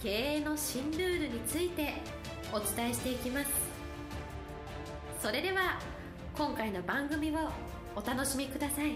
[0.00, 1.94] 経営の新ルールについて
[2.52, 3.50] お伝えしていきます。
[5.20, 5.80] それでは
[6.36, 7.34] 今回の番組を
[7.96, 8.92] お楽しみください。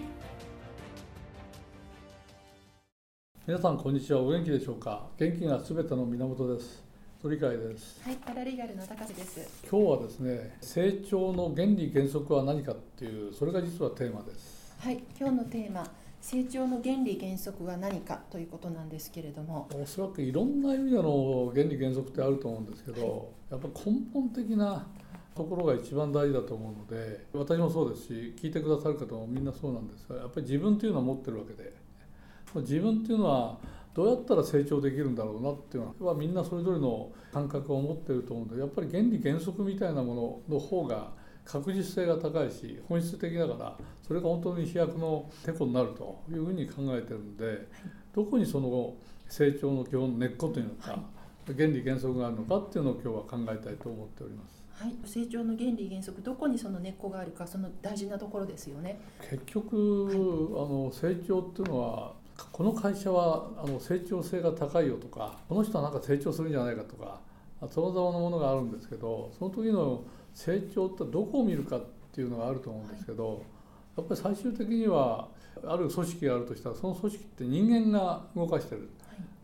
[3.45, 4.20] 皆さんこんにちは。
[4.20, 5.09] お元気でしょうか？
[5.19, 6.84] 元気がすべての源です。
[7.20, 8.00] 鳥飼です。
[8.05, 9.64] はい、パラリーガルの高瀬です。
[9.69, 14.73] 今日はですね成長の原理原則は何かっていうそれが実はテーマです。
[14.78, 15.84] はい、今日のテーマ、
[16.23, 24.87] 成長の原理原則は何かということなんですけれども、おそらくいろんな意味での原理原則ってあると思うんですけど、やっぱ根本的な
[25.34, 31.73] ところが一番大事だと思うので私もそうですし聞いてくださる方もみんなそうなんですがやっぱり自分っていうのは持ってるわけで
[32.55, 33.59] 自分っていうのは
[33.95, 41.11] どうやったら成長できるんだろうなっていうのはみんなそれぞれの感覚を持ってると思うのでやっぱり原理原則みたいなものの方が
[41.45, 43.77] 確実性が高いし本質的だから
[44.07, 47.69] それが本当に飛躍のてこになるというふうに考えてるんで
[48.15, 48.95] どこにその
[49.29, 50.98] 成長の基本根っこというのか
[51.47, 54.63] 原理原則があるのかっていうのを今日は考えたいと思っております。
[54.75, 59.01] はい、成長の原理原則、どこにその根っこがあるか、その大事なところですよね。
[59.29, 62.15] 結局、あの成長っていうのは
[62.51, 67.20] この会社はあの成長性が高いよとかこの人はなんか成長するんじゃないかとか
[67.69, 70.03] さまざまなものがあるんですけどその時の
[70.34, 73.42] 成長ってどこを見るかっていうのがあると思うんですけど、
[73.97, 75.28] やっぱり最終的には
[75.66, 78.89] ある組織があるとしたらその組織って人間が動かしてる。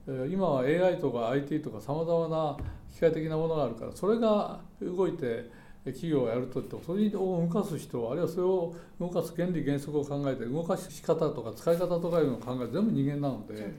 [0.06, 2.56] えー今は AI とか IT とかさまざまな
[2.94, 5.50] 機械的なものがあるからそれが動いて
[5.84, 13.74] 企業がやるとってそれを動かす人あるいはそれを動かす原理原則を考えて動かし方とか使い方とかいうのを考えて全部人間なのでね。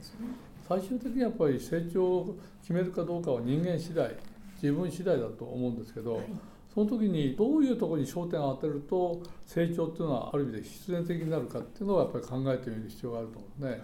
[0.68, 4.16] 最終的にやっぱり成長を決めるかどうかは人間次第
[4.62, 6.26] 自分次第だと思うんですけど、はい、
[6.80, 13.84] その時にどういうところに焦点を当てると成長っていうのはある意味で必然的になるかっていうのをやっぱり考えてみる必要があると思うんですね。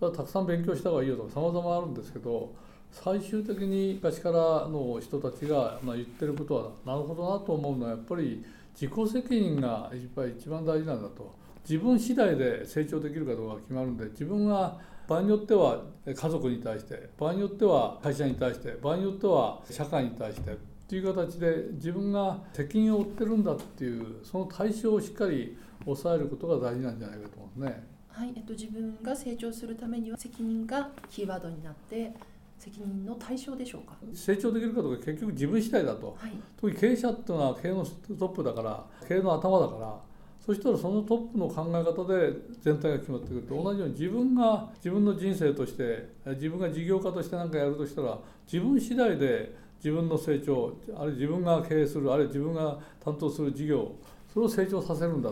[0.00, 2.54] はい、たくさん勉強した方がいいよとか様々あるんですけど
[2.92, 8.44] 最終的に昔からの人たちがまあ言ってることはなるほどなと思うのはやっぱり
[8.80, 11.34] 自己責任がやっぱり一番大事なんだと
[11.68, 14.78] 自分次第で成長できるかどうかが決まるんで自分は
[15.08, 20.56] 場合によっては家族に対して場合によっては会社に対して場合によっては社会に対して
[20.88, 25.54] っていう形で自分が責任を負ってるんだっていうその対象をしっかり
[25.84, 27.84] 抑えることが大事なんじゃないかと思うんですね。
[28.08, 32.14] はい、えっと、自分が成長するためには責任がキーワードになって、
[32.58, 33.96] 責任の対象でしょうか？
[34.14, 40.00] 成長できるかどうか結局自分次第だとはい、特に経営者っていうのは経営のトップだから経営の頭だから
[40.44, 42.32] そしたらそのトップの考え方で
[42.62, 48.18] 全体が決まってくると同じように自分が自分の人生として自分が事業家として何かやるとしたら
[48.50, 53.92] 自分次第で自分の成長あるいは自分が経営するあるいは自分が担当する事業
[54.32, 55.30] それを成長させるんだ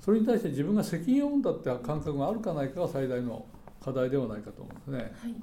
[0.00, 3.44] それに対して自分が責任を負うんだって感覚があるかないかが最大の
[3.84, 4.98] 課題ではないかと思うんですね。
[4.98, 5.34] はい、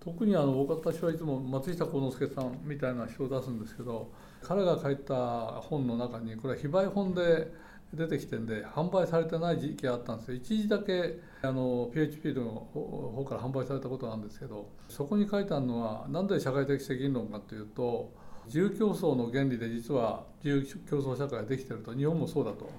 [0.00, 4.10] 特にあの私はいつも松下幸之助さんみたいな人を出すんですけど
[4.42, 5.14] 彼が書いた
[5.62, 7.52] 本の中にこれは非売本で
[7.94, 18.12] 出てきてんで販売されてない時期があったんですよ一時だけあの PHP の方から販売されたことなんですけどそこに書いてあるのは何で社会的責任論かというと
[18.46, 22.70] 自由競争の原理で実は自由競争社会ができてると日本もそうだと。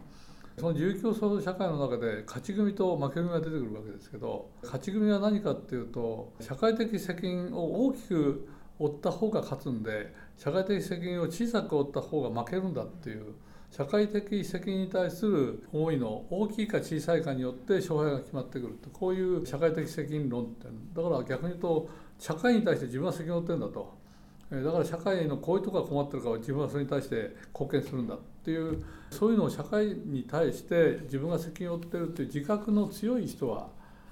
[0.60, 13.36] その自由競争社会の中で勝ち組と負け組が出てくるわけですけど勝ち組は何かっていうと社会的責任を大きく負った方が勝つんで社会的責任を小さく負った方が負けるんだっていう
[13.72, 24.00] 社会的責任に対する思いの大きいか小さいかによって勝敗が決まってくるとこういう社会的責任論ってだから逆に言うと社会に対して自分は責任を負ってるんだと。
[24.52, 33.70] だから社会のこういうとこが困ってるから自分はそれに対して貢献するんだっていうそういうのを社会に対して自分が責任を負ってるっていう自覚の強い人は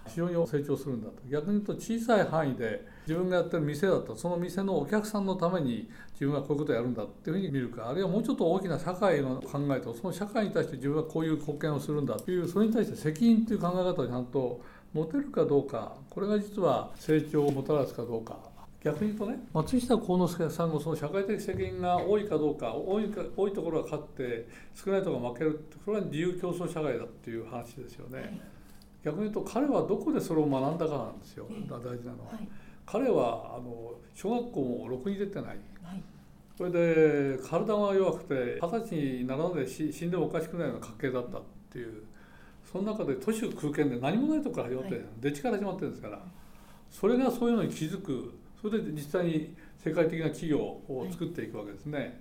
[0.07, 1.15] 非常に成長するんだと。
[1.29, 7.89] 逆に言うと小さい範囲で自分がやってる店だとその店のお客さんのために自分はこういうことをやるんだっていうふうに見るか。
[7.89, 14.61] あるいはもうちょっと大きな社会の考えとその社会に対して自分はこういう貢献をするんだっていうそれに対して責任っていう考え方をちゃんと
[14.93, 15.95] 持てるかどうか。
[16.09, 18.37] これが実は成長をもたらすかどうか。
[18.83, 28.39] 逆に言うとね松下幸之助さんのその社会的責任が多いかどうか多いか多いところが勝って少ないところが負けるってこれは自由競争社会だっていう話ですよね。
[29.03, 31.45] 逆に言うと彼はどこでそれを学んだかなんですよ。
[31.69, 32.33] 大事なのは。
[32.33, 32.47] はい、
[32.85, 35.45] 彼はあの小学校もろくに出てない。
[35.47, 35.57] はい。
[36.57, 41.41] それで体が弱くて二十歳にならないで死死んでもおかしくないような家系だったっ
[41.71, 42.03] ていう。
[42.69, 45.03] その中で都市空間で何もないとこから始まって、はい。
[45.21, 46.21] 出地から始まってるんですから。
[46.89, 48.33] それがそういうのに気づく。
[48.61, 52.19] それで実際に世界的な企業を作っていくわけですね。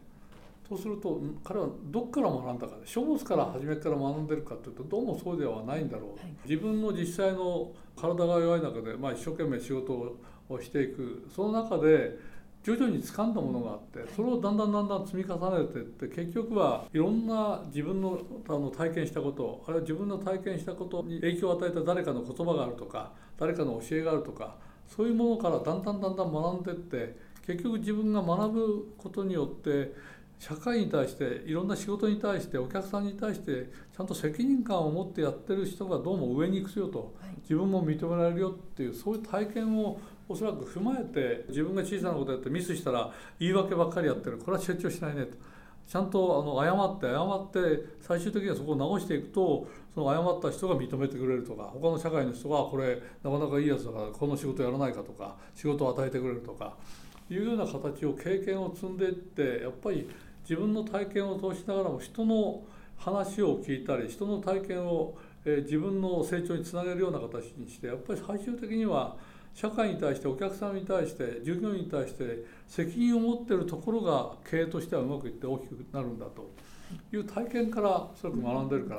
[0.68, 6.34] そうするとん彼はどっから学んだか書物から初めから学んでるかというとどうもそうではないんだろう、はい。
[6.44, 10.16] 自分の実際の体が弱い中で、まあ、一生懸命仕事
[10.48, 12.18] をしていくその中で
[12.64, 18.18] 徐々に掴んだものがあってそれをだんだんだんだん積み重ねていって結局はいろんな自分の
[18.48, 24.56] あの体験したことあるいは自分の体験したことに影響を与えた誰かの言葉があるとか誰かの教えがあるとか
[24.88, 27.16] そういうものからだんだんだんだん学んでいって
[27.46, 29.92] 結局自分が学ぶことによって
[30.38, 37.36] 社会に対していろんな仕事に対してお客さんに対してちゃんと責任感を持ってやってる人がどうも上に行くよとはい。
[37.42, 39.98] 自分も認められるよっていうそういう体験を
[40.28, 44.38] おそらく踏まえて自分が小さなことやってミスしたら言い訳ばっかりやってる。
[44.38, 45.36] これは成長しないねと。
[45.86, 56.74] ちゃんとあの謝って謝って最終的にはそこを直していくとその謝った人が認めてくれるとか他の社会の人がこれなかなかいいやつだからこの仕事やらないかとか仕事を与えてくれるとか
[57.30, 60.08] いうような形を経験を積んでいってやっぱり
[60.48, 62.62] 自分の体験を通しながらも人の
[62.96, 69.16] 話を聞いたり人の体験を、えー自分の成長につなげるような形にしてやっぱり最終的には
[69.54, 76.50] 社会に対してお客さんに対して従業員に対して責任を持っているところが経営としてはうまくいって大きくなるんだと
[77.12, 78.94] いう体験からおそらく学んでるか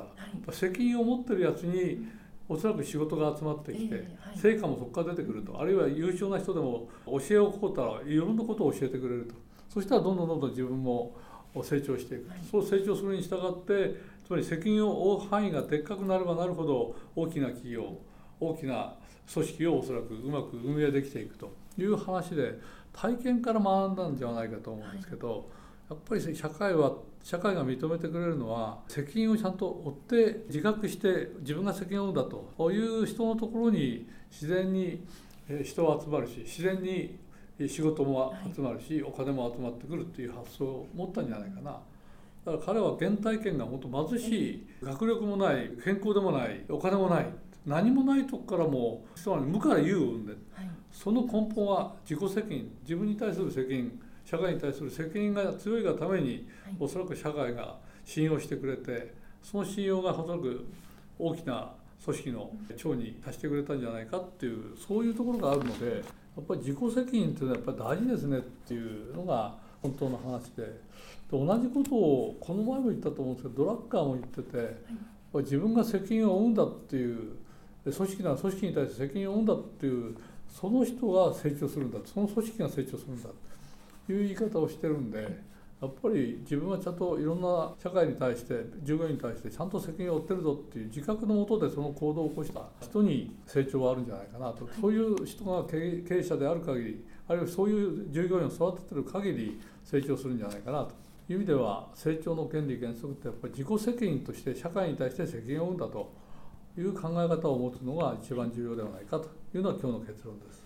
[0.48, 2.08] ら、責任を持ってるやつに
[2.50, 4.38] おそらく仕事が集まってきて、ええはい。
[4.38, 5.60] 成果もそこから出てくると。
[5.60, 9.36] あるいは優秀な人でも教えをこうたらいろんなことを教えてくれると。
[9.70, 11.16] そしたらどんどんどんどん自分も
[11.62, 12.40] 成長していく、はい。
[12.50, 13.96] そう成長するに従って
[14.26, 17.98] つまり責任を負う範囲がでっかくなればなるほど大きな企業
[18.40, 18.96] 大きな
[19.34, 22.60] 組織をおそらくうまく運営できていくという話で
[22.94, 25.50] 体験から学んだんじゃないかと思うんですけど、
[25.90, 32.72] やっぱり社会は社会が認めてくれるのは責任をちゃんと負って自覚して自分が責任を負うんだと。
[32.72, 35.02] いう人のところに自然に
[35.50, 37.18] えー人は集まるし自然に
[37.60, 41.72] え仕事も集まるし、お金も集まってくるっていう発想を持ったんじゃないかな。
[42.46, 47.28] だから彼は原体験が本当貧しい学力もない健康でもないお金もない
[47.66, 50.32] 何もないとこからもつまり無から有を生んで。
[50.34, 50.70] はい。
[50.92, 56.76] その根本は自己責任自分に対する責任社会に対する責任が強いがためにはい。
[56.82, 60.66] おそらく社会が信用してくれてその信用がおそらく
[61.18, 61.72] 大きな
[62.04, 66.02] 組織の長に達してくれたんじゃないかっていうそういうところがあるのでや
[66.42, 70.64] っぱり自己責任っていうのはやっぱり大事ですねっていうのが本当の話で。
[70.64, 70.72] で
[71.32, 74.68] 同じことをこの前も言ったと思うんですけどドラッカーも言ってて、やっ
[75.34, 77.36] ぱり自分が責任を負うんだっていう
[77.86, 80.16] で組織なら組織に対して責任を負うんだっていう
[80.50, 83.30] その人が成長するんだその組織が成長するんだ。
[83.30, 83.36] と
[84.10, 85.46] いう言い方をしてるんで
[85.80, 94.68] やっぱり自分はちゃんといろんな社会に対して従業員に対してちゃんと責任を負ってるぞっていう自覚のもとでその行動を起こした人に成長はあるんじゃないかなと。
[94.82, 100.96] そういう人が経営者である限りあるいはそういう従業員を育ててる限り成長するんじゃないかなと。
[101.30, 106.28] いう意味では成長の原理原則ってやっぱり自己責任として社会に対して責任を負うんだと。
[106.78, 109.26] いう考え方を持つのが一番重要ではないかと。
[109.54, 110.64] いうのが今日の結論です。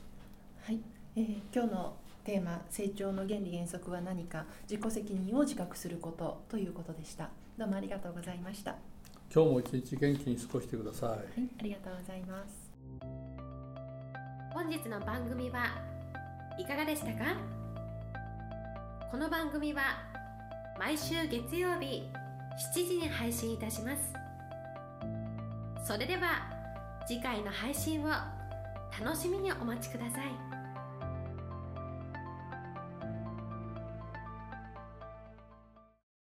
[0.61, 0.79] はい、
[1.15, 7.29] えー今日のテーマ成長の原理原則は何か自己責任を自覚することということでした。
[7.57, 8.71] どうもありがとうございました。
[8.71, 8.77] は
[9.33, 11.41] 今日も一日元気に過ごしてください。
[11.41, 12.71] いありがとうございます。
[14.53, 15.65] 本日の番組は
[16.57, 17.37] いかがでしたか？
[19.09, 19.81] この番組は
[20.77, 22.03] 毎週月曜日
[22.75, 24.13] 7時に配信いたします。
[25.83, 26.47] それでは
[27.07, 30.50] 次回の配信を楽しみにお待ちください